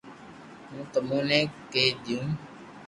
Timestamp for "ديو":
2.03-2.19